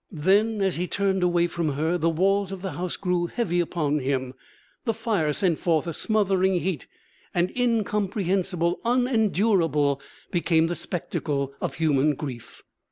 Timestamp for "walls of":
2.09-2.63